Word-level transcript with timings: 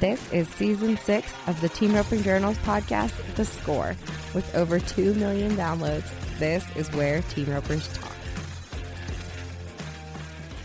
This 0.00 0.30
is 0.30 0.46
season 0.48 0.98
six 0.98 1.32
of 1.46 1.58
the 1.62 1.70
Team 1.70 1.94
Roping 1.94 2.22
Journals 2.22 2.58
podcast, 2.58 3.14
The 3.36 3.46
Score. 3.46 3.96
With 4.34 4.54
over 4.54 4.78
2 4.78 5.14
million 5.14 5.56
downloads, 5.56 6.04
this 6.38 6.64
is 6.76 6.92
where 6.92 7.22
Team 7.22 7.46
Ropers 7.46 7.88
talk. 7.96 8.12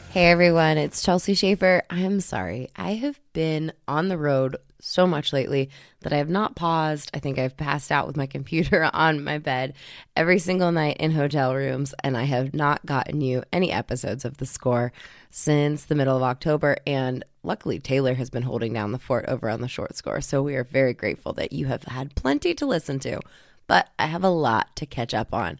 Hey 0.09 0.25
everyone, 0.25 0.77
it's 0.77 1.01
Chelsea 1.01 1.33
Shaffer. 1.33 1.83
I 1.89 2.01
am 2.01 2.19
sorry. 2.19 2.71
I 2.75 2.95
have 2.95 3.21
been 3.31 3.71
on 3.87 4.09
the 4.09 4.17
road 4.17 4.57
so 4.81 5.07
much 5.07 5.31
lately 5.31 5.69
that 6.01 6.11
I 6.11 6.17
have 6.17 6.29
not 6.29 6.55
paused. 6.55 7.09
I 7.13 7.19
think 7.19 7.39
I've 7.39 7.55
passed 7.55 7.89
out 7.89 8.07
with 8.07 8.17
my 8.17 8.25
computer 8.27 8.89
on 8.91 9.23
my 9.23 9.37
bed 9.37 9.75
every 10.13 10.39
single 10.39 10.73
night 10.73 10.97
in 10.99 11.11
hotel 11.11 11.55
rooms, 11.55 11.93
and 12.03 12.17
I 12.17 12.23
have 12.23 12.53
not 12.53 12.85
gotten 12.85 13.21
you 13.21 13.43
any 13.53 13.71
episodes 13.71 14.25
of 14.25 14.37
The 14.37 14.45
Score 14.45 14.91
since 15.29 15.85
the 15.85 15.95
middle 15.95 16.17
of 16.17 16.23
October. 16.23 16.75
And 16.85 17.23
luckily, 17.43 17.79
Taylor 17.79 18.13
has 18.13 18.29
been 18.29 18.43
holding 18.43 18.73
down 18.73 18.91
the 18.91 18.99
fort 18.99 19.25
over 19.27 19.49
on 19.49 19.61
the 19.61 19.67
short 19.67 19.95
score. 19.95 20.21
So 20.21 20.41
we 20.41 20.55
are 20.55 20.63
very 20.63 20.93
grateful 20.93 21.33
that 21.33 21.51
you 21.51 21.67
have 21.67 21.83
had 21.83 22.15
plenty 22.15 22.53
to 22.55 22.65
listen 22.65 22.99
to. 22.99 23.19
But 23.67 23.89
I 23.97 24.07
have 24.07 24.23
a 24.23 24.29
lot 24.29 24.75
to 24.77 24.85
catch 24.85 25.13
up 25.13 25.33
on. 25.33 25.59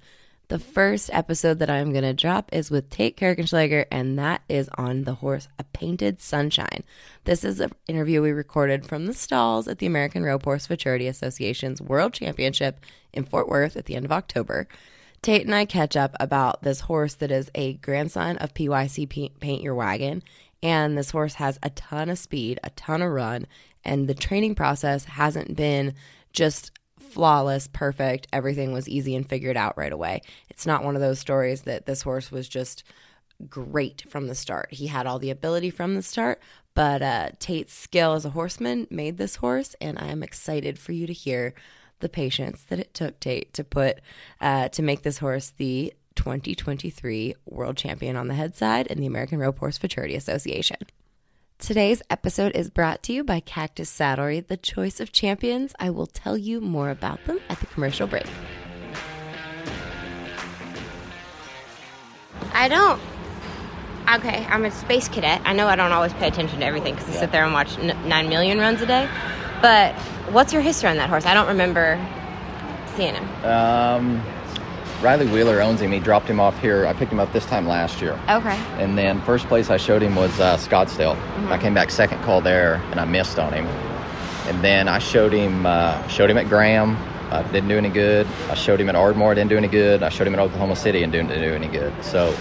The 0.52 0.60
first 0.60 1.10
episode 1.14 1.60
that 1.60 1.70
I'm 1.70 1.94
going 1.94 2.04
to 2.04 2.14
drop 2.14 2.50
is 2.52 2.70
with 2.70 2.90
Tate 2.90 3.16
Kirchenschlager, 3.16 3.86
and 3.90 4.20
that 4.20 4.42
is 4.50 4.70
on 4.78 5.06
the 5.06 5.14
horse 5.14 5.48
A 5.58 5.64
Painted 5.64 6.20
Sunshine. 6.20 6.84
This 7.24 7.46
is 7.46 7.62
an 7.62 7.72
interview 7.88 8.22
we 8.22 8.34
recorded 8.34 8.86
from 8.86 9.06
the 9.06 9.14
stalls 9.14 9.70
at 9.70 9.80
the 9.80 9.86
American 9.86 10.24
Rope 10.24 10.44
Horse 10.44 10.68
Futurity 10.68 11.08
Association's 11.08 11.82
World 11.82 12.12
Championship 12.12 12.82
in 13.14 13.24
Fort 13.24 13.48
Worth 13.48 13.78
at 13.78 13.86
the 13.86 13.96
end 13.96 14.04
of 14.04 14.12
October. 14.12 14.68
Tate 15.22 15.46
and 15.46 15.56
I 15.56 15.64
catch 15.64 15.96
up 15.96 16.18
about 16.20 16.64
this 16.64 16.82
horse 16.82 17.14
that 17.14 17.32
is 17.32 17.50
a 17.56 17.76
grandson 17.76 18.38
of 18.40 18.54
PYC 18.54 19.32
Paint 19.40 19.62
Your 19.64 19.76
Wagon. 19.76 20.22
And 20.64 20.98
this 20.98 21.12
horse 21.12 21.36
has 21.36 21.58
a 21.64 21.72
ton 21.72 22.10
of 22.10 22.20
speed, 22.20 22.60
a 22.64 22.70
ton 22.72 23.02
of 23.02 23.12
run, 23.12 23.48
and 23.84 24.08
the 24.08 24.14
training 24.14 24.56
process 24.56 25.06
hasn't 25.06 25.56
been 25.56 25.94
just 26.34 26.72
flawless, 27.00 27.68
perfect. 27.68 28.28
Everything 28.32 28.72
was 28.72 28.88
easy 28.88 29.16
and 29.16 29.28
figured 29.28 29.58
out 29.58 29.78
right 29.78 29.92
away. 29.92 30.22
It's 30.50 30.66
not 30.66 30.84
one 30.84 30.96
of 30.96 31.02
those 31.02 31.20
stories 31.20 31.64
that 31.64 31.86
this 31.86 32.04
horse 32.04 32.32
was 32.32 32.48
just 32.48 32.84
great 33.50 34.04
from 34.08 34.28
the 34.28 34.36
start. 34.36 34.72
He 34.72 34.88
had 34.88 35.08
all 35.08 35.20
the 35.20 35.32
ability 35.32 35.72
from 35.72 35.96
the 35.96 36.04
start, 36.04 36.42
but 36.74 37.02
uh, 37.02 37.30
Tate's 37.40 37.74
skill 37.74 38.14
as 38.14 38.26
a 38.26 38.30
horseman 38.30 38.88
made 38.90 39.18
this 39.18 39.38
horse, 39.38 39.76
and 39.82 39.98
I 40.00 40.08
am 40.08 40.24
excited 40.24 40.80
for 40.80 40.92
you 40.92 41.08
to 41.08 41.14
hear 41.14 41.54
the 42.00 42.10
patience 42.10 42.64
that 42.64 42.80
it 42.80 42.94
took 42.94 43.20
Tate 43.20 43.54
to 43.54 43.64
put 43.64 44.00
uh, 44.40 44.70
to 44.70 44.82
make 44.82 45.04
this 45.04 45.20
horse 45.20 45.54
the 45.58 45.94
2023 46.16 47.36
world 47.46 47.78
champion 47.78 48.16
on 48.16 48.28
the 48.28 48.34
head 48.34 48.56
side 48.56 48.88
in 48.88 49.00
the 49.00 49.08
American 49.08 49.40
Rope 49.40 49.60
Horse 49.60 49.78
Futurity 49.78 50.16
Association. 50.16 50.78
Today's 51.60 52.02
episode 52.10 52.56
is 52.56 52.70
brought 52.72 53.04
to 53.04 53.14
you 53.14 53.24
by 53.24 53.40
Cactus 53.40 53.90
Saddlery, 53.90 54.46
the 54.46 54.58
choice 54.58 55.00
of 55.00 55.12
champions. 55.12 55.74
I 55.80 55.92
will 55.92 56.08
tell 56.08 56.36
you 56.36 56.60
more 56.60 56.90
about 56.90 57.24
them 57.26 57.40
at 57.50 57.60
the 57.60 57.68
commercial 57.68 58.08
break. 58.08 58.26
I 62.54 62.68
don't. 62.68 63.00
Okay, 64.16 64.46
I'm 64.50 64.66
a 64.66 64.72
space 64.72 65.08
cadet. 65.08 65.42
I 65.46 65.54
know 65.54 65.68
I 65.68 65.76
don't 65.76 65.92
always 65.92 66.14
pay 66.14 66.28
attention 66.28 66.60
to 66.60 66.66
everything 66.66 66.96
because 66.96 67.10
I 67.16 67.20
sit 67.20 67.32
there 67.32 67.44
and 67.46 67.54
watch 67.54 67.78
n- 67.78 67.96
9 68.10 68.30
million 68.30 68.58
runs 68.58 68.82
a 68.82 68.86
day. 68.86 69.08
But 69.62 69.94
what's 70.34 70.52
your 70.52 70.62
history 70.62 70.90
on 70.90 70.98
that 70.98 71.10
horse? 71.10 71.26
I 71.26 71.34
don't 71.34 71.48
remember 71.48 71.96
seeing 72.96 73.14
him. 73.14 73.46
Um, 73.46 74.24
Riley 75.02 75.26
Weehler 75.26 75.66
owns 75.66 75.82
him. 75.82 75.92
He 75.92 76.00
dropped 76.00 76.28
him 76.28 76.40
off 76.40 76.60
here. 76.60 76.86
I 76.86 76.94
picked 76.94 77.12
him 77.12 77.20
up 77.20 77.34
this 77.34 77.46
time 77.48 77.68
last 77.68 78.02
year. 78.02 78.14
Okay. 78.30 78.56
And 78.78 78.96
then 78.96 79.20
first 79.22 79.48
place 79.48 79.72
I 79.72 79.78
showed 79.78 80.04
him 80.04 80.16
was 80.16 80.40
uh, 80.40 80.58
Scottsdale. 80.58 81.18
I 81.50 81.58
came 81.58 81.74
back 81.74 81.90
second 81.90 82.22
call 82.22 82.40
there, 82.40 82.76
and 82.92 83.00
I 83.00 83.06
missed 83.06 83.40
on 83.40 83.52
him. 83.52 83.66
And 84.48 84.64
then 84.64 84.88
I 84.88 85.00
showed 85.00 85.34
him 85.34 85.66
uh, 85.66 86.08
showed 86.08 86.30
him 86.30 86.38
at 86.38 86.48
Graham. 86.48 86.98
Uh, 87.32 87.42
didn't 87.52 87.70
do 87.70 87.78
any 87.78 87.90
good. 87.90 88.28
I 88.50 88.54
showed 88.54 88.80
him 88.80 88.90
at 88.90 88.96
Ardmore. 88.96 89.34
Didn't 89.34 89.50
do 89.50 89.58
any 89.58 89.70
good. 89.70 90.04
I 90.04 90.10
showed 90.10 90.28
him 90.28 90.34
at 90.34 90.40
Oklahoma 90.40 90.76
City 90.76 91.02
and 91.02 91.12
didn't 91.12 91.30
do 91.30 91.54
any 91.54 91.68
good. 91.68 91.94
So 92.04 92.36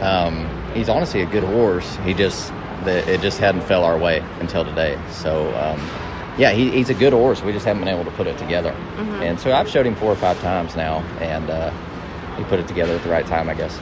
um, 0.00 0.48
he's 0.72 0.88
honestly 0.88 1.22
a 1.22 1.26
good 1.26 1.44
horse. 1.44 1.96
He 2.04 2.14
just 2.14 2.52
the, 2.84 3.12
it 3.12 3.22
just 3.22 3.38
hadn't 3.38 3.62
fell 3.62 3.82
our 3.82 3.98
way 3.98 4.22
until 4.38 4.64
today. 4.64 4.98
So. 5.10 5.52
Um, 5.56 5.80
yeah, 6.36 6.50
he, 6.50 6.68
he's 6.72 6.90
a 6.90 6.94
good 6.94 7.12
horse. 7.12 7.42
We 7.42 7.52
just 7.52 7.64
haven't 7.64 7.84
been 7.84 7.94
able 7.94 8.04
to 8.04 8.16
put 8.16 8.26
it 8.26 8.36
together. 8.38 8.72
And 9.22 9.38
so 9.38 9.52
I've 9.52 9.68
showed 9.68 9.86
him 9.86 9.94
four 9.94 10.10
or 10.10 10.16
five 10.16 10.36
times 10.40 10.74
now, 10.74 10.98
and 11.20 11.48
uh, 11.48 11.72
he 12.36 12.44
put 12.44 12.58
it 12.60 12.68
together 12.68 12.94
at 12.94 13.02
the 13.02 13.10
right 13.10 13.26
time, 13.26 13.48
I 13.48 13.54
guess. 13.54 13.76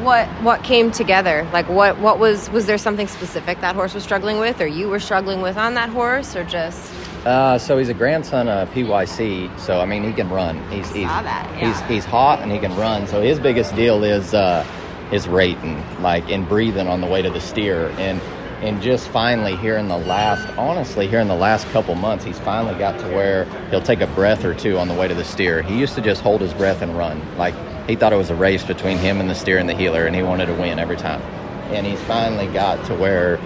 What 0.00 0.28
what 0.42 0.62
came 0.62 0.90
together? 0.90 1.48
Like 1.52 1.68
what 1.68 1.98
what 1.98 2.18
was 2.18 2.50
was 2.50 2.66
there 2.66 2.76
something 2.78 3.06
specific 3.08 3.60
that 3.62 3.74
horse 3.74 3.94
was 3.94 4.02
struggling 4.02 4.38
with, 4.40 4.60
or 4.60 4.66
you 4.66 4.88
were 4.88 5.00
struggling 5.00 5.40
with 5.40 5.56
on 5.56 5.74
that 5.74 5.88
horse, 5.88 6.36
or 6.36 6.44
just 6.44 6.92
Uh, 7.24 7.58
so 7.58 7.76
he's 7.78 7.88
a 7.88 7.94
grandson 7.94 8.46
of 8.48 8.68
PYC. 8.70 9.58
So 9.58 9.80
I 9.80 9.86
mean, 9.86 10.04
he 10.04 10.12
can 10.12 10.28
run. 10.28 10.56
He's 10.70 10.90
he's 10.92 11.06
saw 11.08 11.22
that, 11.22 11.48
yeah. 11.58 11.68
he's 11.68 11.80
he's 11.88 12.04
hot 12.04 12.40
and 12.40 12.52
he 12.52 12.58
can 12.58 12.76
run. 12.76 13.06
So 13.06 13.22
his 13.22 13.40
biggest 13.40 13.74
deal 13.74 14.04
is 14.04 14.34
uh, 14.34 14.64
his 15.10 15.26
rating, 15.28 15.82
like 16.02 16.28
in 16.28 16.44
breathing 16.44 16.88
on 16.88 17.00
the 17.00 17.06
way 17.06 17.22
to 17.22 17.30
the 17.30 17.40
steer, 17.40 17.88
and 17.98 18.20
and 18.62 18.80
just 18.82 19.08
finally 19.08 19.56
here 19.56 19.76
in 19.76 19.88
the 19.88 19.98
last, 19.98 20.46
honestly, 20.58 21.06
here 21.06 21.20
in 21.20 21.28
the 21.28 21.34
last 21.34 21.66
couple 21.68 21.94
months, 21.94 22.24
he's 22.24 22.38
finally 22.38 22.74
got 22.78 22.98
to 23.00 23.06
where 23.08 23.44
he'll 23.70 23.82
take 23.82 24.00
a 24.00 24.06
breath 24.08 24.44
or 24.44 24.54
two 24.54 24.78
on 24.78 24.88
the 24.88 24.94
way 24.94 25.08
to 25.08 25.14
the 25.14 25.24
steer. 25.24 25.62
He 25.62 25.78
used 25.78 25.94
to 25.94 26.00
just 26.00 26.22
hold 26.22 26.40
his 26.40 26.54
breath 26.54 26.80
and 26.82 26.96
run, 26.96 27.20
like 27.38 27.54
he 27.86 27.96
thought 27.96 28.12
it 28.12 28.16
was 28.16 28.30
a 28.30 28.34
race 28.34 28.64
between 28.64 28.98
him 28.98 29.20
and 29.20 29.30
the 29.30 29.34
steer 29.34 29.58
and 29.58 29.68
the 29.68 29.74
heeler, 29.74 30.06
and 30.06 30.14
he 30.14 30.22
wanted 30.22 30.46
to 30.46 30.54
win 30.54 30.78
every 30.78 30.96
time. 30.96 31.20
And 31.72 31.86
he's 31.86 32.00
finally 32.02 32.46
got 32.48 32.84
to 32.86 32.94
where 32.94 33.38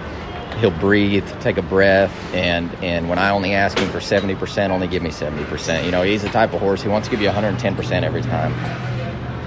he'll 0.59 0.71
breathe, 0.71 1.27
take 1.41 1.57
a 1.57 1.61
breath, 1.61 2.13
and 2.33 2.73
and 2.83 3.09
when 3.09 3.19
I 3.19 3.29
only 3.29 3.53
ask 3.53 3.77
him 3.77 3.89
for 3.89 4.01
seventy 4.01 4.35
percent, 4.35 4.71
only 4.71 4.87
give 4.87 5.03
me 5.03 5.11
seventy 5.11 5.45
percent. 5.45 5.85
You 5.85 5.91
know, 5.91 6.03
he's 6.03 6.21
the 6.21 6.29
type 6.29 6.53
of 6.53 6.59
horse 6.59 6.81
he 6.81 6.89
wants 6.89 7.07
to 7.07 7.11
give 7.11 7.21
you 7.21 7.27
one 7.27 7.35
hundred 7.35 7.49
and 7.49 7.59
ten 7.59 7.75
percent 7.75 8.05
every 8.05 8.21
time. 8.21 8.53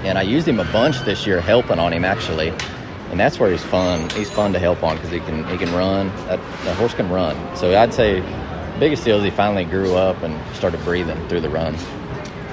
And 0.05 0.17
I 0.17 0.21
used 0.21 0.47
him 0.47 0.59
a 0.59 0.71
bunch 0.71 0.99
this 1.01 1.25
year, 1.25 1.41
helping 1.41 1.79
on 1.79 1.91
him 1.91 2.05
actually, 2.05 2.49
and 3.09 3.19
that's 3.19 3.39
where 3.39 3.51
he's 3.51 3.63
fun. 3.63 4.09
He's 4.11 4.29
fun 4.29 4.53
to 4.53 4.59
help 4.59 4.83
on 4.83 4.97
because 4.97 5.11
he 5.11 5.19
can 5.19 5.43
he 5.45 5.57
can 5.57 5.73
run. 5.73 6.07
That, 6.27 6.39
horse 6.75 6.93
can 6.93 7.09
run. 7.09 7.35
So 7.55 7.75
I'd 7.77 7.93
say 7.93 8.21
biggest 8.79 9.05
deal 9.05 9.17
is 9.17 9.23
he 9.23 9.31
finally 9.31 9.63
grew 9.63 9.95
up 9.95 10.21
and 10.21 10.37
started 10.55 10.83
breathing 10.83 11.27
through 11.29 11.41
the 11.41 11.49
runs. 11.49 11.81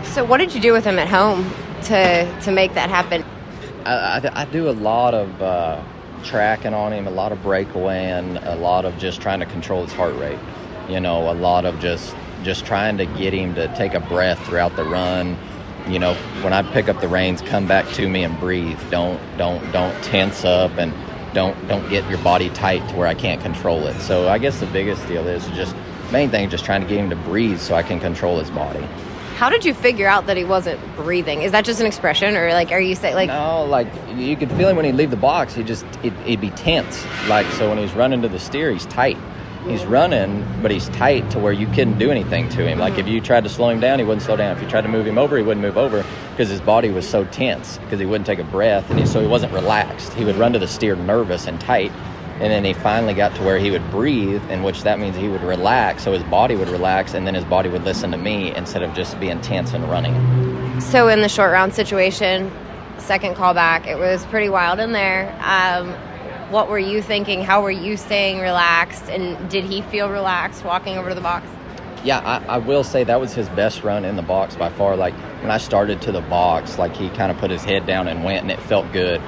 so? 0.04 0.24
What 0.24 0.38
did 0.38 0.54
you 0.54 0.60
do 0.60 0.72
with 0.72 0.84
him 0.84 0.98
at 1.00 1.08
home 1.08 1.52
to 1.84 2.40
to 2.42 2.52
make 2.52 2.74
that 2.74 2.90
happen? 2.90 3.24
I, 3.84 4.18
I, 4.18 4.42
I 4.42 4.44
do 4.46 4.68
a 4.68 4.72
lot 4.72 5.14
of 5.14 5.42
uh, 5.42 5.82
tracking 6.24 6.74
on 6.74 6.92
him, 6.92 7.06
a 7.06 7.10
lot 7.10 7.32
of 7.32 7.42
breakaway, 7.42 8.04
and 8.04 8.38
a 8.38 8.56
lot 8.56 8.84
of 8.84 8.96
just 8.98 9.20
trying 9.20 9.40
to 9.40 9.46
control 9.46 9.84
his 9.84 9.92
heart 9.92 10.14
rate. 10.16 10.38
You 10.88 11.00
know, 11.00 11.30
a 11.30 11.34
lot 11.34 11.64
of 11.64 11.78
just 11.80 12.14
just 12.42 12.66
trying 12.66 12.96
to 12.98 13.06
get 13.06 13.32
him 13.32 13.54
to 13.54 13.68
take 13.76 13.94
a 13.94 14.00
breath 14.00 14.44
throughout 14.46 14.74
the 14.76 14.84
run. 14.84 15.36
You 15.88 15.98
know, 15.98 16.14
when 16.42 16.52
I 16.52 16.62
pick 16.72 16.88
up 16.88 17.00
the 17.00 17.08
reins, 17.08 17.40
come 17.42 17.66
back 17.66 17.88
to 17.94 18.08
me 18.08 18.24
and 18.24 18.38
breathe. 18.38 18.78
Don't 18.90 19.20
don't 19.36 19.60
don't 19.72 19.94
tense 20.04 20.44
up 20.44 20.72
and 20.78 20.92
don't 21.34 21.56
don't 21.68 21.88
get 21.88 22.08
your 22.08 22.18
body 22.18 22.50
tight 22.50 22.86
to 22.90 22.96
where 22.96 23.06
I 23.06 23.14
can't 23.14 23.40
control 23.40 23.86
it. 23.86 23.98
So 24.00 24.28
I 24.28 24.38
guess 24.38 24.60
the 24.60 24.66
biggest 24.66 25.06
deal 25.08 25.26
is 25.26 25.46
just 25.48 25.74
main 26.12 26.30
thing 26.30 26.50
just 26.50 26.64
trying 26.64 26.82
to 26.82 26.86
get 26.86 26.98
him 26.98 27.10
to 27.10 27.16
breathe 27.16 27.58
so 27.58 27.74
I 27.74 27.82
can 27.82 27.98
control 27.98 28.38
his 28.38 28.50
body. 28.50 28.86
How 29.36 29.50
did 29.50 29.64
you 29.64 29.74
figure 29.74 30.06
out 30.06 30.26
that 30.26 30.36
he 30.36 30.44
wasn't 30.44 30.80
breathing? 30.96 31.42
Is 31.42 31.52
that 31.52 31.64
just 31.64 31.80
an 31.80 31.86
expression, 31.86 32.36
or 32.36 32.52
like 32.52 32.70
are 32.70 32.80
you 32.80 32.94
saying 32.94 33.14
like 33.14 33.28
no, 33.28 33.64
like 33.64 33.88
you 34.14 34.36
could 34.36 34.50
feel 34.52 34.68
him 34.68 34.76
when 34.76 34.84
he'd 34.84 34.94
leave 34.94 35.10
the 35.10 35.16
box. 35.16 35.54
He 35.54 35.64
just 35.64 35.84
it, 36.02 36.12
he'd 36.24 36.40
be 36.40 36.50
tense. 36.50 37.04
Like 37.28 37.46
so 37.52 37.68
when 37.68 37.78
he's 37.78 37.92
running 37.94 38.22
to 38.22 38.28
the 38.28 38.38
steer, 38.38 38.70
he's 38.70 38.86
tight. 38.86 39.18
He's 39.66 39.84
running, 39.84 40.44
but 40.60 40.72
he's 40.72 40.88
tight 40.88 41.30
to 41.30 41.38
where 41.38 41.52
you 41.52 41.68
couldn't 41.68 41.98
do 41.98 42.10
anything 42.10 42.48
to 42.50 42.66
him. 42.66 42.78
Like 42.78 42.98
if 42.98 43.06
you 43.06 43.20
tried 43.20 43.44
to 43.44 43.50
slow 43.50 43.68
him 43.68 43.78
down, 43.78 44.00
he 44.00 44.04
wouldn't 44.04 44.22
slow 44.22 44.36
down. 44.36 44.56
If 44.56 44.62
you 44.62 44.68
tried 44.68 44.80
to 44.80 44.88
move 44.88 45.06
him 45.06 45.18
over, 45.18 45.36
he 45.36 45.42
wouldn't 45.42 45.64
move 45.64 45.78
over 45.78 46.04
because 46.30 46.48
his 46.48 46.60
body 46.60 46.90
was 46.90 47.08
so 47.08 47.24
tense 47.26 47.78
because 47.78 48.00
he 48.00 48.06
wouldn't 48.06 48.26
take 48.26 48.40
a 48.40 48.44
breath, 48.44 48.90
and 48.90 48.98
he, 48.98 49.06
so 49.06 49.20
he 49.20 49.26
wasn't 49.28 49.52
relaxed. 49.52 50.12
He 50.14 50.24
would 50.24 50.36
run 50.36 50.52
to 50.54 50.58
the 50.58 50.66
steer 50.66 50.96
nervous 50.96 51.46
and 51.46 51.60
tight, 51.60 51.92
and 52.42 52.50
then 52.50 52.64
he 52.64 52.72
finally 52.72 53.14
got 53.14 53.32
to 53.36 53.42
where 53.44 53.56
he 53.56 53.70
would 53.70 53.88
breathe, 53.92 54.42
in 54.50 54.64
which 54.64 54.82
that 54.82 54.98
means 54.98 55.14
he 55.14 55.28
would 55.28 55.42
relax, 55.42 56.02
so 56.02 56.10
his 56.10 56.24
body 56.24 56.56
would 56.56 56.68
relax, 56.68 57.14
and 57.14 57.24
then 57.24 57.34
his 57.34 57.44
body 57.44 57.68
would 57.68 57.84
listen 57.84 58.10
to 58.10 58.16
me 58.16 58.52
instead 58.56 58.82
of 58.82 58.92
just 58.94 59.18
being 59.20 59.40
tense 59.42 59.72
and 59.72 59.88
running. 59.88 60.80
So 60.80 61.06
in 61.06 61.20
the 61.20 61.28
short 61.28 61.52
round 61.52 61.72
situation, 61.72 62.50
second 62.98 63.36
callback, 63.36 63.86
it 63.86 63.96
was 63.96 64.26
pretty 64.26 64.48
wild 64.48 64.80
in 64.80 64.90
there. 64.90 65.32
Um, 65.40 65.92
what 66.50 66.68
were 66.68 66.80
you 66.80 67.00
thinking? 67.00 67.44
How 67.44 67.62
were 67.62 67.70
you 67.70 67.96
staying 67.96 68.40
relaxed? 68.40 69.08
And 69.08 69.48
did 69.48 69.64
he 69.64 69.80
feel 69.82 70.10
relaxed 70.10 70.64
walking 70.64 70.98
over 70.98 71.10
to 71.10 71.14
the 71.14 71.20
box? 71.20 71.46
Yeah, 72.02 72.18
I, 72.18 72.56
I 72.56 72.58
will 72.58 72.82
say 72.82 73.04
that 73.04 73.20
was 73.20 73.32
his 73.32 73.48
best 73.50 73.84
run 73.84 74.04
in 74.04 74.16
the 74.16 74.22
box 74.22 74.56
by 74.56 74.68
far. 74.70 74.96
Like 74.96 75.14
when 75.42 75.52
I 75.52 75.58
started 75.58 76.02
to 76.02 76.10
the 76.10 76.22
box, 76.22 76.76
like 76.76 76.96
he 76.96 77.08
kind 77.10 77.30
of 77.30 77.38
put 77.38 77.52
his 77.52 77.62
head 77.62 77.86
down 77.86 78.08
and 78.08 78.24
went, 78.24 78.42
and 78.42 78.50
it 78.50 78.60
felt 78.60 78.90
good. 78.92 79.22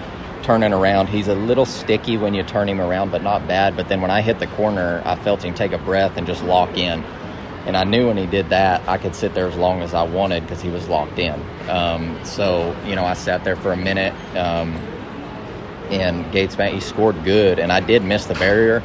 Turning 0.44 0.74
around, 0.74 1.08
he's 1.08 1.26
a 1.26 1.34
little 1.34 1.64
sticky 1.64 2.18
when 2.18 2.34
you 2.34 2.42
turn 2.42 2.68
him 2.68 2.78
around, 2.78 3.10
but 3.10 3.22
not 3.22 3.48
bad. 3.48 3.74
But 3.76 3.88
then 3.88 4.02
when 4.02 4.10
I 4.10 4.20
hit 4.20 4.38
the 4.40 4.46
corner, 4.46 5.00
I 5.06 5.16
felt 5.16 5.42
him 5.42 5.54
take 5.54 5.72
a 5.72 5.78
breath 5.78 6.18
and 6.18 6.26
just 6.26 6.44
lock 6.44 6.76
in. 6.76 7.02
And 7.64 7.78
I 7.78 7.84
knew 7.84 8.08
when 8.08 8.18
he 8.18 8.26
did 8.26 8.50
that, 8.50 8.86
I 8.86 8.98
could 8.98 9.14
sit 9.14 9.32
there 9.32 9.46
as 9.48 9.56
long 9.56 9.80
as 9.80 9.94
I 9.94 10.02
wanted 10.02 10.42
because 10.42 10.60
he 10.60 10.68
was 10.68 10.86
locked 10.86 11.18
in. 11.18 11.42
Um, 11.70 12.22
so, 12.26 12.76
you 12.84 12.94
know, 12.94 13.06
I 13.06 13.14
sat 13.14 13.42
there 13.42 13.56
for 13.56 13.72
a 13.72 13.76
minute. 13.76 14.12
Um, 14.36 14.74
and 15.88 16.30
Gates 16.30 16.56
Bank, 16.56 16.74
he 16.74 16.80
scored 16.80 17.24
good. 17.24 17.58
And 17.58 17.72
I 17.72 17.80
did 17.80 18.04
miss 18.04 18.26
the 18.26 18.34
barrier. 18.34 18.82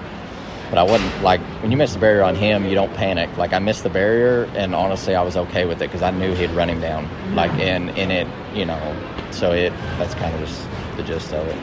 but 0.70 0.78
I 0.78 0.84
wasn't 0.84 1.24
like 1.24 1.42
when 1.62 1.72
you 1.72 1.78
miss 1.78 1.94
the 1.94 2.00
barrier 2.00 2.24
on 2.24 2.36
him, 2.36 2.66
you 2.66 2.76
don't 2.76 2.94
panic. 2.94 3.36
Like 3.38 3.54
I 3.54 3.60
missed 3.60 3.84
the 3.84 3.90
barrier, 3.90 4.44
and 4.56 4.76
honestly, 4.76 5.16
I 5.16 5.24
was 5.24 5.36
okay 5.36 5.66
with 5.66 5.82
it 5.82 5.88
because 5.88 6.04
I 6.04 6.12
knew 6.12 6.34
he'd 6.36 6.52
run 6.52 6.70
him 6.70 6.80
down. 6.80 7.10
Like 7.36 7.52
in 7.60 7.90
in 7.90 8.12
it, 8.12 8.28
you 8.56 8.66
know. 8.66 8.96
So 9.32 9.52
it 9.52 9.72
that's 9.98 10.14
kind 10.16 10.34
of 10.34 10.42
just 10.48 10.68
the 11.00 11.08
gist 11.08 11.34
of 11.34 11.48
it. 11.48 11.58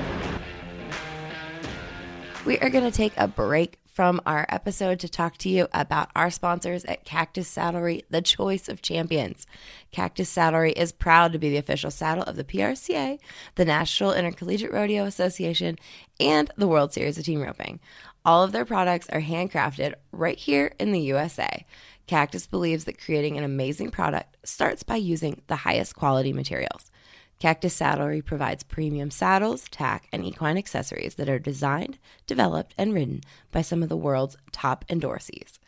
We 2.46 2.58
are 2.60 2.70
going 2.70 2.84
to 2.84 2.96
take 2.96 3.12
a 3.16 3.28
break 3.28 3.78
from 3.84 4.20
our 4.24 4.46
episode 4.48 5.00
to 5.00 5.08
talk 5.08 5.36
to 5.38 5.48
you 5.48 5.68
about 5.72 6.10
our 6.14 6.30
sponsors 6.30 6.84
at 6.84 7.04
Cactus 7.04 7.52
Saddlery, 7.52 8.04
the 8.08 8.22
choice 8.22 8.68
of 8.68 8.82
champions. 8.82 9.46
Cactus 9.90 10.34
Saddlery 10.34 10.72
is 10.72 10.92
proud 10.92 11.32
to 11.32 11.38
be 11.38 11.50
the 11.50 11.56
official 11.56 11.90
saddle 11.90 12.24
of 12.24 12.36
the 12.36 12.44
PRCA, 12.44 13.18
the 13.56 13.64
National 13.64 14.12
Intercollegiate 14.12 14.72
Rodeo 14.72 15.04
Association, 15.04 15.78
and 16.20 16.50
the 16.56 16.68
World 16.68 16.92
Series 16.92 17.18
of 17.18 17.24
Team 17.24 17.42
Roping. 17.42 17.80
All 18.24 18.42
of 18.42 18.52
their 18.52 18.64
products 18.64 19.08
are 19.10 19.20
handcrafted 19.20 19.94
right 20.12 20.38
here 20.38 20.72
in 20.78 20.92
the 20.92 21.00
USA. 21.00 21.66
Cactus 22.06 22.46
believes 22.46 22.84
that 22.84 23.00
creating 23.00 23.36
an 23.36 23.44
amazing 23.44 23.90
product 23.90 24.36
starts 24.44 24.82
by 24.82 24.96
using 24.96 25.42
the 25.48 25.56
highest 25.56 25.96
quality 25.96 26.32
materials. 26.32 26.90
Cactus 27.38 27.78
Saddlery 27.78 28.24
provides 28.24 28.62
premium 28.62 29.10
saddles, 29.10 29.64
tack, 29.70 30.08
and 30.10 30.24
equine 30.24 30.56
accessories 30.56 31.16
that 31.16 31.28
are 31.28 31.38
designed, 31.38 31.98
developed, 32.26 32.74
and 32.78 32.94
ridden 32.94 33.20
by 33.52 33.62
some 33.62 33.82
of 33.82 33.88
the 33.88 33.96
world's 33.96 34.36
top 34.52 34.86
endorsees. 34.88 35.58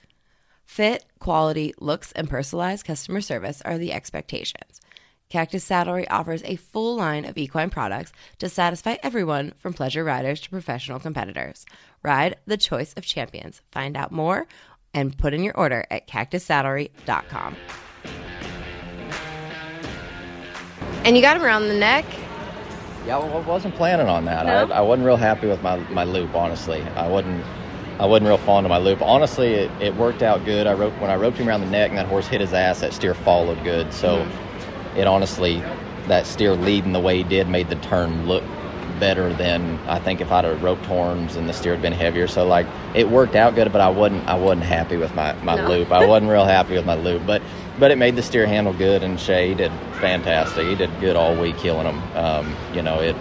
Fit, 0.64 1.04
quality, 1.18 1.74
looks, 1.78 2.12
and 2.12 2.28
personalized 2.28 2.86
customer 2.86 3.20
service 3.20 3.60
are 3.62 3.78
the 3.78 3.92
expectations. 3.92 4.80
Cactus 5.28 5.68
Saddlery 5.68 6.06
offers 6.08 6.42
a 6.44 6.56
full 6.56 6.96
line 6.96 7.26
of 7.26 7.36
equine 7.36 7.68
products 7.68 8.12
to 8.38 8.48
satisfy 8.48 8.96
everyone 9.02 9.52
from 9.58 9.74
pleasure 9.74 10.04
riders 10.04 10.40
to 10.40 10.50
professional 10.50 10.98
competitors. 10.98 11.66
Ride 12.02 12.36
the 12.46 12.56
choice 12.56 12.94
of 12.94 13.04
champions. 13.04 13.60
Find 13.72 13.96
out 13.96 14.10
more 14.10 14.46
and 14.94 15.16
put 15.16 15.34
in 15.34 15.42
your 15.42 15.56
order 15.56 15.84
at 15.90 16.08
cactussaddlery.com. 16.08 17.56
And 21.08 21.16
you 21.16 21.22
got 21.22 21.38
him 21.38 21.42
around 21.42 21.68
the 21.68 21.74
neck. 21.74 22.04
Yeah, 23.06 23.16
I 23.16 23.40
wasn't 23.40 23.74
planning 23.76 24.08
on 24.08 24.26
that. 24.26 24.44
No? 24.44 24.74
I, 24.74 24.80
I 24.80 24.80
wasn't 24.82 25.06
real 25.06 25.16
happy 25.16 25.46
with 25.46 25.62
my, 25.62 25.78
my 25.88 26.04
loop, 26.04 26.34
honestly. 26.34 26.82
I 26.96 27.08
wasn't 27.08 27.42
I 27.98 28.04
wasn't 28.04 28.28
real 28.28 28.36
fond 28.36 28.66
of 28.66 28.68
my 28.68 28.76
loop. 28.76 29.00
Honestly, 29.00 29.54
it, 29.54 29.70
it 29.80 29.96
worked 29.96 30.22
out 30.22 30.44
good. 30.44 30.66
I 30.66 30.74
roped 30.74 31.00
when 31.00 31.10
I 31.10 31.16
roped 31.16 31.38
him 31.38 31.48
around 31.48 31.62
the 31.62 31.70
neck 31.70 31.88
and 31.88 31.96
that 31.96 32.04
horse 32.08 32.26
hit 32.26 32.42
his 32.42 32.52
ass. 32.52 32.82
That 32.82 32.92
steer 32.92 33.14
followed 33.14 33.64
good. 33.64 33.90
So 33.94 34.18
mm-hmm. 34.18 34.98
it 34.98 35.06
honestly, 35.06 35.62
that 36.08 36.26
steer 36.26 36.52
leading 36.52 36.92
the 36.92 37.00
way 37.00 37.16
he 37.16 37.24
did 37.24 37.48
made 37.48 37.70
the 37.70 37.76
turn 37.76 38.26
look 38.26 38.44
better 39.00 39.32
than 39.32 39.78
I 39.88 40.00
think 40.00 40.20
if 40.20 40.30
I'd 40.30 40.44
have 40.44 40.62
roped 40.62 40.84
horns 40.84 41.36
and 41.36 41.48
the 41.48 41.54
steer 41.54 41.72
had 41.72 41.80
been 41.80 41.94
heavier. 41.94 42.28
So 42.28 42.46
like 42.46 42.66
it 42.94 43.08
worked 43.08 43.34
out 43.34 43.54
good, 43.54 43.72
but 43.72 43.80
I 43.80 43.88
wasn't 43.88 44.28
I 44.28 44.34
wasn't 44.34 44.64
happy 44.64 44.98
with 44.98 45.14
my, 45.14 45.32
my 45.42 45.56
No. 45.56 45.68
loop. 45.68 45.90
I 45.90 46.04
wasn't 46.04 46.30
real 46.30 46.44
happy 46.44 46.74
with 46.74 46.84
my 46.84 46.96
loop, 46.96 47.22
but 47.26 47.40
but 47.78 47.90
it 47.90 47.98
made 47.98 48.16
the 48.16 48.22
steer 48.22 48.46
handle 48.46 48.72
good 48.72 49.02
and 49.02 49.18
Shay 49.18 49.54
did 49.54 49.72
fantastic. 50.00 50.66
He 50.66 50.74
did 50.74 50.90
good 51.00 51.16
all 51.16 51.36
week 51.36 51.56
killing 51.58 51.86
him. 51.86 52.16
Um, 52.16 52.56
you 52.74 52.82
know 52.82 53.00
it. 53.00 53.16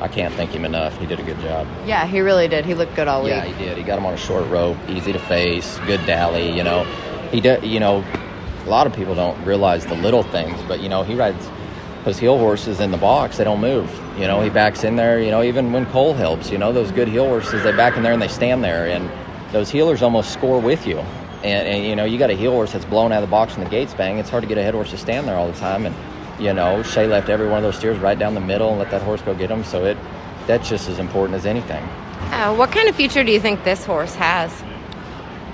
I 0.00 0.08
can't 0.08 0.34
thank 0.34 0.50
him 0.50 0.64
enough. 0.64 0.96
He 0.98 1.06
did 1.06 1.18
a 1.20 1.22
good 1.22 1.38
job. 1.40 1.66
Yeah, 1.86 2.06
he 2.06 2.20
really 2.20 2.48
did. 2.48 2.66
He 2.66 2.74
looked 2.74 2.94
good 2.94 3.08
all 3.08 3.22
week. 3.22 3.30
Yeah, 3.30 3.44
he 3.44 3.64
did. 3.64 3.78
He 3.78 3.84
got 3.84 3.98
him 3.98 4.04
on 4.04 4.12
a 4.12 4.18
short 4.18 4.46
rope, 4.48 4.76
easy 4.88 5.12
to 5.12 5.18
face, 5.18 5.78
good 5.86 6.04
dally. 6.04 6.54
You 6.54 6.64
know, 6.64 6.84
he 7.30 7.40
did. 7.40 7.64
You 7.64 7.80
know, 7.80 8.04
a 8.66 8.68
lot 8.68 8.86
of 8.86 8.94
people 8.94 9.14
don't 9.14 9.42
realize 9.44 9.86
the 9.86 9.94
little 9.94 10.22
things, 10.22 10.60
but 10.68 10.80
you 10.80 10.88
know, 10.88 11.02
he 11.02 11.14
rides 11.14 11.48
those 12.04 12.18
heel 12.18 12.38
horses 12.38 12.80
in 12.80 12.90
the 12.90 12.98
box. 12.98 13.38
They 13.38 13.44
don't 13.44 13.60
move. 13.60 13.90
You 14.18 14.26
know, 14.26 14.42
he 14.42 14.50
backs 14.50 14.84
in 14.84 14.96
there. 14.96 15.22
You 15.22 15.30
know, 15.30 15.42
even 15.42 15.72
when 15.72 15.86
Cole 15.86 16.12
helps, 16.12 16.50
you 16.50 16.58
know, 16.58 16.72
those 16.72 16.90
good 16.90 17.08
heel 17.08 17.26
horses, 17.26 17.62
they 17.62 17.72
back 17.72 17.96
in 17.96 18.02
there 18.02 18.12
and 18.12 18.20
they 18.20 18.28
stand 18.28 18.62
there, 18.62 18.86
and 18.86 19.10
those 19.52 19.70
heelers 19.70 20.02
almost 20.02 20.32
score 20.32 20.60
with 20.60 20.86
you. 20.86 21.02
And, 21.44 21.68
and 21.68 21.84
you 21.86 21.94
know, 21.94 22.04
you 22.04 22.18
got 22.18 22.30
a 22.30 22.34
heel 22.34 22.52
horse 22.52 22.72
that's 22.72 22.86
blown 22.86 23.12
out 23.12 23.22
of 23.22 23.28
the 23.28 23.30
box 23.30 23.54
when 23.56 23.64
the 23.64 23.70
gates 23.70 23.92
bang. 23.94 24.18
It's 24.18 24.30
hard 24.30 24.42
to 24.42 24.48
get 24.48 24.56
a 24.58 24.62
head 24.62 24.74
horse 24.74 24.90
to 24.90 24.96
stand 24.98 25.28
there 25.28 25.36
all 25.36 25.46
the 25.46 25.58
time, 25.58 25.84
and 25.86 25.94
you 26.42 26.52
know, 26.54 26.82
Shay 26.82 27.06
left 27.06 27.28
every 27.28 27.46
one 27.46 27.58
of 27.58 27.62
those 27.62 27.76
steers 27.76 27.98
right 27.98 28.18
down 28.18 28.34
the 28.34 28.40
middle 28.40 28.70
and 28.70 28.78
let 28.78 28.90
that 28.90 29.02
horse 29.02 29.20
go 29.22 29.34
get 29.34 29.48
them. 29.50 29.62
So 29.62 29.84
it, 29.84 29.98
that's 30.46 30.68
just 30.68 30.88
as 30.88 30.98
important 30.98 31.36
as 31.36 31.46
anything. 31.46 31.84
Uh, 32.32 32.54
what 32.56 32.72
kind 32.72 32.88
of 32.88 32.96
future 32.96 33.22
do 33.22 33.30
you 33.30 33.38
think 33.40 33.62
this 33.62 33.84
horse 33.84 34.14
has? 34.14 34.50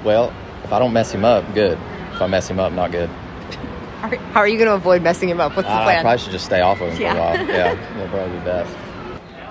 Well, 0.05 0.33
if 0.65 0.73
I 0.73 0.79
don't 0.79 0.93
mess 0.93 1.11
him 1.13 1.25
up, 1.25 1.45
good. 1.55 1.77
If 2.15 2.23
I 2.23 2.27
mess 2.29 2.49
him 2.49 2.61
up, 2.61 2.73
not 2.73 2.93
good. 2.93 3.11
Are- 4.03 4.15
How 4.17 4.41
are 4.41 4.49
you 4.49 4.57
going 4.57 4.69
to 4.69 4.75
avoid 4.75 5.03
messing 5.03 5.29
him 5.29 5.41
up? 5.41 5.57
What's 5.57 5.69
the 5.69 5.75
I, 5.75 5.99
I 5.99 6.01
probably 6.03 6.19
should 6.19 6.33
just 6.33 6.47
stay 6.47 6.61
off 6.61 6.81
of 6.81 6.93
him 6.93 7.03
Yeah. 7.03 7.13
for 7.15 7.19
a 7.19 7.23
while. 7.45 7.49
Yeah, 7.49 7.75
that'd 7.95 8.11
probably 8.11 8.39
be 8.39 8.45
best. 8.45 8.77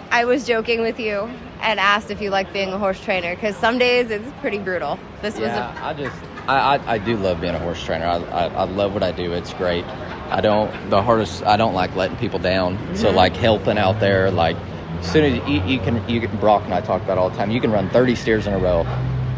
I 0.09 0.25
was 0.25 0.47
joking 0.47 0.81
with 0.81 0.99
you 0.99 1.29
and 1.61 1.79
asked 1.79 2.11
if 2.11 2.21
you 2.21 2.29
like 2.29 2.51
being 2.53 2.69
a 2.71 2.77
horse 2.77 2.99
trainer 3.03 3.35
because 3.35 3.55
some 3.57 3.77
days 3.77 4.09
it's 4.11 4.29
pretty 4.41 4.59
brutal. 4.59 4.99
This 5.21 5.35
was 5.35 5.43
Yeah, 5.49 5.83
a 5.83 5.87
I 5.87 5.93
just, 5.93 6.15
I, 6.47 6.75
I, 6.77 6.93
I 6.93 6.97
do 6.97 7.17
love 7.17 7.41
being 7.41 7.55
a 7.55 7.59
horse 7.59 7.83
trainer. 7.83 8.05
I, 8.05 8.17
I, 8.17 8.45
I 8.47 8.63
love 8.63 8.93
what 8.93 9.03
I 9.03 9.11
do. 9.11 9.33
It's 9.33 9.53
great. 9.53 9.83
I 9.85 10.41
don't, 10.41 10.89
the 10.89 11.01
hardest, 11.01 11.43
I 11.43 11.57
don't 11.57 11.73
like 11.73 11.95
letting 11.95 12.17
people 12.17 12.39
down. 12.39 12.77
Mm-hmm. 12.77 12.95
So 12.95 13.09
like 13.11 13.35
helping 13.35 13.77
out 13.77 13.99
there, 13.99 14.31
like 14.31 14.55
as 14.99 15.11
soon 15.11 15.25
as 15.25 15.49
you, 15.49 15.61
you 15.63 15.79
can, 15.79 16.07
you 16.09 16.21
can, 16.21 16.35
Brock 16.37 16.63
and 16.65 16.73
I 16.73 16.81
talk 16.81 17.01
about 17.01 17.17
all 17.17 17.29
the 17.29 17.37
time. 17.37 17.51
You 17.51 17.61
can 17.61 17.71
run 17.71 17.89
30 17.89 18.15
steers 18.15 18.47
in 18.47 18.53
a 18.53 18.59
row, 18.59 18.83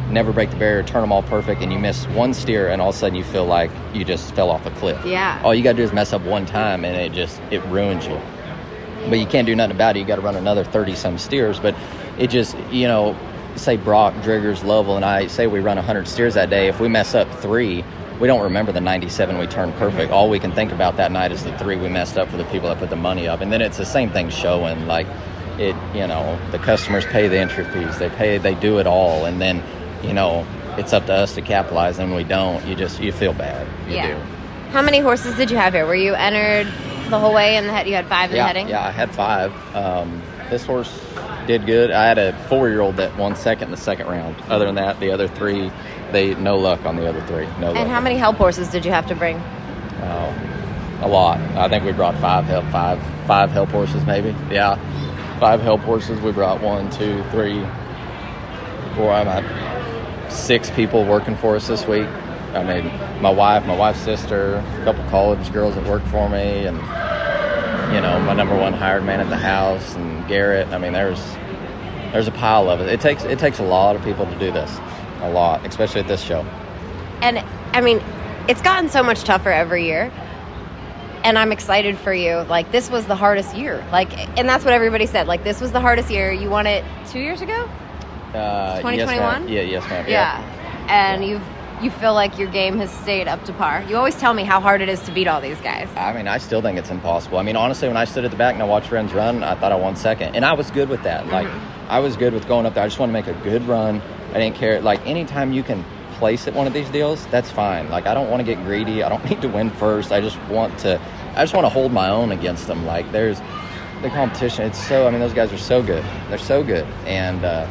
never 0.10 0.32
break 0.32 0.50
the 0.50 0.58
barrier, 0.58 0.84
turn 0.84 1.02
them 1.02 1.12
all 1.12 1.24
perfect, 1.24 1.62
and 1.62 1.72
you 1.72 1.80
miss 1.80 2.06
one 2.08 2.34
steer, 2.34 2.70
and 2.70 2.82
all 2.82 2.90
of 2.90 2.96
a 2.96 2.98
sudden 2.98 3.16
you 3.16 3.24
feel 3.24 3.46
like 3.46 3.72
you 3.94 4.04
just 4.04 4.34
fell 4.36 4.50
off 4.50 4.66
a 4.66 4.72
cliff. 4.72 5.04
Yeah. 5.06 5.42
All 5.44 5.56
you 5.56 5.64
got 5.64 5.72
to 5.72 5.78
do 5.78 5.84
is 5.84 5.94
mess 5.94 6.14
up 6.14 6.22
one 6.24 6.46
time, 6.46 6.84
and 6.86 6.96
it 6.96 7.14
just 7.14 7.40
it 7.52 7.60
ruins 7.66 8.06
you. 8.06 8.20
But 9.10 9.20
you 9.20 9.26
can't 9.26 9.48
do 9.48 9.56
nothing 9.56 9.76
about 9.76 9.96
it. 9.96 10.00
You 10.00 10.06
got 10.06 10.18
to 10.18 10.22
run 10.22 10.36
another 10.36 10.64
30 10.64 10.96
some 10.96 11.18
steers. 11.18 11.60
But 11.60 11.74
it 12.22 12.30
just, 12.30 12.56
you 12.70 12.88
know, 12.88 13.18
say 13.56 13.78
Brock, 13.78 14.14
Driggers, 14.22 14.64
level, 14.64 14.96
and 14.96 15.04
I 15.04 15.26
say 15.26 15.48
we 15.48 15.60
run 15.60 15.78
100 15.78 16.08
steers 16.08 16.36
that 16.36 16.52
day. 16.52 16.68
If 16.68 16.80
we 16.80 16.88
mess 16.88 17.16
up 17.16 17.28
three, 17.42 17.84
we 18.20 18.28
don't 18.28 18.42
remember 18.42 18.72
the 18.72 18.80
97 18.80 19.40
we 19.40 19.48
turned 19.48 19.74
perfect. 19.74 20.12
All 20.12 20.30
we 20.30 20.40
can 20.40 20.52
think 20.52 20.72
about 20.72 20.98
that 20.98 21.12
night 21.12 21.32
is 21.32 21.44
the 21.44 21.58
three 21.58 21.76
we 21.76 21.90
messed 21.90 22.20
up 22.20 22.30
for 22.30 22.38
the 22.38 22.46
people 22.46 22.70
that 22.70 22.78
put 22.78 22.92
the 22.92 22.96
money 22.96 23.28
up. 23.28 23.42
And 23.42 23.52
then 23.52 23.60
it's 23.60 23.78
the 23.78 23.86
same 23.86 24.12
thing 24.12 24.30
showing. 24.30 24.86
Like, 24.86 25.08
it, 25.58 25.76
you 25.96 26.06
know, 26.06 26.40
the 26.52 26.60
customers 26.60 27.06
pay 27.06 27.28
the 27.28 27.40
entry 27.40 27.66
fees, 27.66 27.98
they 27.98 28.10
pay, 28.10 28.38
they 28.38 28.54
do 28.54 28.78
it 28.78 28.86
all. 28.86 29.26
And 29.26 29.42
then, 29.42 29.64
you 30.04 30.14
know, 30.14 30.46
it's 30.78 30.94
up 30.94 31.08
to 31.08 31.14
us 31.14 31.34
to 31.34 31.42
capitalize. 31.42 31.98
And 31.98 32.14
we 32.16 32.24
don't, 32.24 32.64
you 32.68 32.76
just, 32.76 33.02
you 33.02 33.12
feel 33.12 33.34
bad. 33.34 33.68
You 33.90 33.96
yeah. 33.96 34.08
do. 34.14 34.72
How 34.72 34.84
many 34.84 35.00
horses 35.00 35.36
did 35.36 35.50
you 35.50 35.58
have 35.58 35.74
here? 35.74 35.88
Were 35.88 35.96
you 35.96 36.14
entered 36.14 36.68
the 37.10 37.18
whole 37.18 37.34
way 37.34 37.58
in 37.58 37.66
the 37.66 37.74
head? 37.74 37.88
You 37.88 37.96
had 37.96 38.06
five 38.06 38.30
in 38.30 38.38
yeah, 38.38 38.44
the 38.44 38.48
heading. 38.48 38.70
Yeah, 38.70 38.86
I 38.86 38.92
had 38.92 39.14
five. 39.14 39.52
Um, 39.76 40.22
this 40.52 40.64
horse 40.64 41.02
did 41.48 41.66
good. 41.66 41.92
I 41.92 42.06
had 42.06 42.18
a 42.18 42.34
four-year-old 42.48 42.98
that 42.98 43.16
won 43.18 43.36
second 43.36 43.66
in 43.66 43.72
the 43.72 43.78
second 43.78 44.08
round. 44.08 44.40
Other 44.50 44.66
than 44.66 44.76
that, 44.76 45.00
the 45.00 45.12
other 45.12 45.28
three, 45.28 45.72
they 46.12 46.36
no 46.36 46.58
luck 46.58 46.86
on 46.86 46.96
the 46.96 47.08
other 47.08 47.22
three. 47.28 47.46
No 47.60 47.68
luck. 47.68 47.78
And 47.78 47.90
how 47.90 48.00
many 48.00 48.18
help 48.18 48.38
horses 48.38 48.70
did 48.70 48.86
you 48.86 48.92
have 48.92 49.08
to 49.08 49.16
bring? 49.16 49.38
Oh, 50.04 51.00
a 51.02 51.08
lot. 51.08 51.40
I 51.58 51.68
think 51.70 51.84
we 51.84 51.92
brought 51.92 52.16
five 52.18 52.46
help 52.46 52.66
five 52.66 53.02
five 53.28 53.52
help 53.52 53.70
horses 53.70 54.06
maybe. 54.06 54.36
Yeah, 54.50 54.76
five 55.40 55.62
help 55.62 55.82
horses. 55.82 56.20
We 56.22 56.32
brought 56.32 56.62
one, 56.62 56.90
two, 56.92 57.24
three, 57.32 57.62
four. 58.96 59.12
I'm 59.12 59.28
at 59.28 60.32
six 60.32 60.70
people 60.72 61.06
working 61.06 61.36
for 61.36 61.56
us 61.56 61.68
this 61.68 61.86
week. 61.86 62.08
I 62.54 62.64
mean, 62.64 63.22
my 63.22 63.30
wife, 63.30 63.66
my 63.66 63.76
wife's 63.76 64.02
sister, 64.02 64.56
a 64.56 64.84
couple 64.84 65.04
college 65.10 65.54
girls 65.54 65.76
that 65.76 65.88
work 65.88 66.04
for 66.04 66.28
me, 66.28 66.66
and 66.66 66.78
you 67.94 68.02
know, 68.02 68.20
my 68.22 68.34
number 68.34 68.58
one 68.58 68.74
hired 68.74 69.04
man 69.04 69.20
at 69.20 69.30
the 69.30 69.38
house, 69.38 69.96
and 69.96 70.28
Garrett. 70.28 70.68
I 70.70 70.78
mean, 70.78 70.94
there's 70.94 71.22
there's 72.12 72.28
a 72.28 72.32
pile 72.32 72.70
of 72.70 72.82
it. 72.82 72.90
It 72.90 73.02
takes 73.02 73.24
it 73.24 73.40
takes 73.40 73.60
a 73.60 73.64
lot 73.64 73.96
of 73.96 74.04
people 74.04 74.26
to 74.26 74.40
do 74.40 74.52
this, 74.52 74.80
a 75.22 75.30
lot, 75.30 75.66
especially 75.66 76.02
at 76.02 76.08
this 76.08 76.22
show. 76.22 76.42
And 77.22 77.40
I 77.74 77.82
mean, 77.82 78.02
it's 78.48 78.62
gotten 78.62 78.90
so 78.90 79.04
much 79.04 79.24
tougher 79.24 79.50
every 79.50 79.86
year. 79.86 80.12
And 81.24 81.38
I'm 81.38 81.52
excited 81.52 81.98
for 82.00 82.14
you. 82.14 82.38
Like 82.50 82.72
this 82.72 82.90
was 82.90 83.06
the 83.06 83.16
hardest 83.16 83.56
year. 83.56 83.86
Like, 83.92 84.18
and 84.40 84.50
that's 84.50 84.66
what 84.66 84.74
everybody 84.74 85.06
said. 85.06 85.28
Like 85.28 85.44
this 85.44 85.62
was 85.62 85.72
the 85.72 85.80
hardest 85.80 86.10
year. 86.10 86.32
You 86.32 86.50
won 86.50 86.66
it 86.66 86.84
two 87.10 87.20
years 87.20 87.42
ago. 87.42 87.70
Uh, 88.34 88.34
yes, 88.34 88.78
2021? 88.78 89.20
ma'am. 89.20 89.48
yeah, 89.50 89.62
yes, 89.62 89.88
ma'am. 89.90 90.06
Yeah. 90.08 90.88
And 90.90 91.24
you've 91.24 91.44
you 91.82 91.90
feel 91.92 92.14
like 92.14 92.38
your 92.38 92.50
game 92.50 92.78
has 92.78 92.92
stayed 92.92 93.28
up 93.28 93.44
to 93.46 93.54
par. 93.54 93.84
You 93.88 93.98
always 93.98 94.16
tell 94.16 94.34
me 94.34 94.44
how 94.44 94.60
hard 94.60 94.82
it 94.82 94.90
is 94.90 95.00
to 95.02 95.12
beat 95.12 95.28
all 95.28 95.42
these 95.42 95.60
guys. 95.62 95.90
I 95.96 96.14
mean, 96.14 96.28
I 96.28 96.38
still 96.38 96.62
think 96.62 96.78
it's 96.78 96.92
impossible. 96.92 97.38
I 97.38 97.44
mean, 97.44 97.56
honestly, 97.56 97.88
when 97.88 97.98
I 97.98 98.06
stood 98.06 98.24
at 98.26 98.32
the 98.32 98.38
back 98.38 98.54
and 98.54 98.62
I 98.62 98.66
watched 98.66 98.90
friends 98.90 99.14
run, 99.14 99.44
I 99.44 99.56
thought 99.56 99.72
I 99.72 99.76
won 99.76 99.96
second, 99.96 100.36
and 100.36 100.46
I 100.46 100.54
was 100.54 100.70
good 100.72 100.90
with 100.90 101.04
that. 101.04 101.28
Like, 101.28 101.48
I 101.90 102.00
was 102.00 102.16
good 102.16 102.34
with 102.34 102.48
going 102.48 102.66
up 102.66 102.76
there. 102.76 102.84
I 102.84 102.88
just 102.88 103.00
want 103.00 103.10
to 103.10 103.14
make 103.14 103.28
a 103.28 103.34
good 103.44 103.64
run. 103.68 104.02
I 104.32 104.40
didn't 104.40 104.56
care. 104.56 104.80
Like, 104.82 105.06
anytime 105.08 105.52
you 105.54 105.64
can 105.64 105.84
place 106.20 106.48
at 106.48 106.54
one 106.54 106.68
of 106.68 106.74
these 106.74 106.90
deals, 106.90 107.26
that's 107.28 107.50
fine. 107.50 107.90
Like, 107.90 108.06
I 108.06 108.14
don't 108.14 108.30
want 108.30 108.46
to 108.46 108.56
get 108.56 108.64
greedy. 108.64 109.04
I 109.04 109.10
don't 109.10 109.24
need 109.30 109.42
to 109.42 109.50
win 109.50 109.70
first. 109.72 110.12
I 110.12 110.22
just 110.22 110.40
want 110.44 110.78
to. 110.80 111.02
I 111.36 111.44
just 111.44 111.54
want 111.54 111.66
to 111.66 111.70
hold 111.70 111.92
my 111.92 112.10
own 112.10 112.32
against 112.32 112.68
them. 112.68 112.86
Like, 112.86 113.12
there's 113.12 113.40
the 114.02 114.10
competition. 114.10 114.66
It's 114.66 114.88
so. 114.88 115.08
I 115.08 115.10
mean, 115.10 115.20
those 115.20 115.34
guys 115.34 115.52
are 115.52 115.58
so 115.58 115.82
good. 115.82 116.04
They're 116.30 116.38
so 116.38 116.64
good, 116.64 116.86
and. 117.06 117.44
uh 117.44 117.68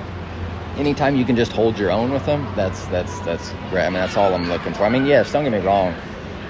anytime 0.81 1.15
you 1.15 1.27
can 1.27 1.37
just 1.37 1.53
hold 1.53 1.79
your 1.79 1.91
own 1.91 2.11
with 2.11 2.25
them, 2.25 2.43
that's 2.57 2.87
that's 2.87 3.21
that's 3.21 3.51
great. 3.69 3.85
I 3.85 3.91
mean, 3.91 4.01
that's 4.01 4.17
all 4.17 4.35
I'm 4.35 4.49
looking 4.49 4.73
for. 4.73 4.85
I 4.85 4.89
mean, 4.89 5.07
yes, 5.07 5.31
don't 5.31 5.45
get 5.45 5.53
me 5.53 5.59
wrong. 5.59 5.95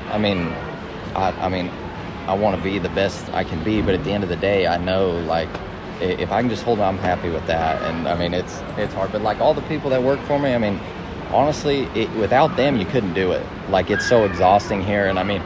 I 0.08 0.18
mean, 0.18 0.46
I, 1.14 1.34
I 1.40 1.48
mean, 1.48 1.68
I 2.26 2.34
want 2.34 2.56
to 2.56 2.62
be 2.62 2.78
the 2.78 2.88
best 2.90 3.28
I 3.34 3.44
can 3.44 3.62
be, 3.64 3.82
but 3.82 3.94
at 3.94 4.04
the 4.04 4.12
end 4.12 4.22
of 4.22 4.30
the 4.30 4.36
day, 4.36 4.66
I 4.66 4.78
know 4.78 5.10
like 5.26 5.48
if 6.00 6.30
I 6.30 6.40
can 6.40 6.48
just 6.48 6.62
hold 6.62 6.78
on, 6.78 6.94
I'm 6.94 7.00
happy 7.00 7.28
with 7.28 7.46
that. 7.48 7.82
And 7.82 8.08
I 8.08 8.16
mean, 8.16 8.32
it's 8.32 8.62
it's 8.78 8.94
hard, 8.94 9.12
but 9.12 9.20
like 9.20 9.40
all 9.40 9.52
the 9.52 9.62
people 9.62 9.90
that 9.90 10.02
work 10.02 10.20
for 10.20 10.38
me, 10.38 10.54
I 10.54 10.58
mean, 10.58 10.80
honestly, 11.30 11.82
it, 11.94 12.08
without 12.12 12.56
them, 12.56 12.76
you 12.76 12.86
couldn't 12.86 13.14
do 13.14 13.32
it. 13.32 13.44
Like 13.68 13.90
it's 13.90 14.08
so 14.08 14.24
exhausting 14.24 14.82
here, 14.82 15.08
and 15.08 15.18
I 15.18 15.24
mean, 15.24 15.42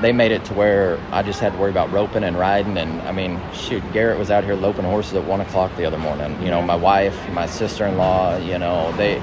they 0.00 0.12
made 0.12 0.32
it 0.32 0.44
to 0.46 0.54
where 0.54 0.98
I 1.10 1.22
just 1.22 1.40
had 1.40 1.52
to 1.52 1.58
worry 1.58 1.70
about 1.70 1.90
roping 1.92 2.24
and 2.24 2.38
riding. 2.38 2.78
And 2.78 3.00
I 3.02 3.12
mean, 3.12 3.40
shoot, 3.52 3.82
Garrett 3.92 4.18
was 4.18 4.30
out 4.30 4.44
here 4.44 4.54
loping 4.54 4.84
horses 4.84 5.14
at 5.14 5.24
one 5.24 5.40
o'clock 5.40 5.74
the 5.76 5.84
other 5.84 5.98
morning. 5.98 6.40
You 6.42 6.50
know, 6.50 6.62
my 6.62 6.76
wife, 6.76 7.16
my 7.30 7.46
sister-in-law, 7.46 8.38
you 8.38 8.58
know, 8.58 8.92
they, 8.96 9.16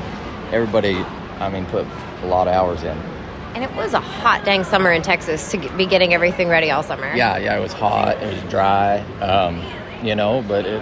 everybody, 0.51 0.95
I 1.39 1.49
mean, 1.49 1.65
put 1.67 1.85
a 2.21 2.27
lot 2.27 2.47
of 2.47 2.53
hours 2.53 2.83
in. 2.83 2.97
And 3.55 3.63
it 3.63 3.75
was 3.75 3.93
a 3.93 3.99
hot 3.99 4.45
dang 4.45 4.63
summer 4.63 4.91
in 4.91 5.01
Texas 5.01 5.49
to 5.51 5.57
be 5.75 5.87
getting 5.87 6.13
everything 6.13 6.47
ready 6.47 6.69
all 6.69 6.83
summer. 6.83 7.11
Yeah, 7.15 7.37
yeah, 7.37 7.57
it 7.57 7.61
was 7.61 7.73
hot, 7.73 8.21
it 8.21 8.31
was 8.31 8.51
dry, 8.51 8.99
um, 9.19 9.63
you 10.05 10.13
know, 10.13 10.43
but 10.47 10.65
it, 10.65 10.81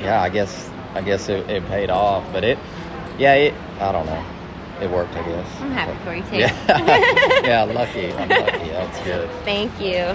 yeah, 0.00 0.22
I 0.22 0.28
guess, 0.28 0.70
I 0.94 1.02
guess 1.02 1.28
it, 1.28 1.50
it 1.50 1.66
paid 1.66 1.90
off. 1.90 2.24
But 2.32 2.44
it, 2.44 2.58
yeah, 3.18 3.34
it, 3.34 3.54
I 3.80 3.90
don't 3.90 4.06
know, 4.06 4.24
it 4.84 4.90
worked, 4.90 5.14
I 5.14 5.22
guess. 5.26 5.60
I'm 5.60 5.72
happy 5.72 5.98
for 6.04 6.14
you 6.14 6.22
too. 6.24 6.36
Yeah, 6.36 7.42
yeah, 7.44 7.62
lucky, 7.64 8.12
I'm 8.12 8.28
lucky. 8.28 8.68
That's 8.70 9.00
good. 9.02 9.30
Thank 9.44 9.80
you. 9.80 10.14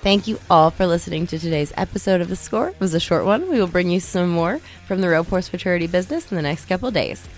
Thank 0.00 0.28
you 0.28 0.38
all 0.48 0.70
for 0.70 0.86
listening 0.86 1.26
to 1.26 1.38
today's 1.38 1.72
episode 1.76 2.20
of 2.20 2.28
The 2.28 2.36
Score. 2.36 2.68
It 2.68 2.80
was 2.80 2.94
a 2.94 3.00
short 3.00 3.24
one. 3.24 3.50
We 3.50 3.58
will 3.58 3.66
bring 3.66 3.90
you 3.90 3.98
some 3.98 4.30
more 4.30 4.60
from 4.86 5.00
the 5.00 5.08
Rope 5.08 5.26
Horse 5.26 5.48
Futurity 5.48 5.88
business 5.88 6.30
in 6.30 6.36
the 6.36 6.42
next 6.42 6.66
couple 6.66 6.90
days. 6.92 7.28